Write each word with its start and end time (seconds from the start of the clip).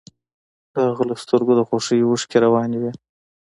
د 0.73 0.75
هغه 0.87 1.03
له 1.09 1.15
سترګو 1.23 1.51
د 1.57 1.61
خوښۍ 1.69 1.99
اوښکې 2.03 2.37
روانې 2.45 2.77
وې 2.81 2.91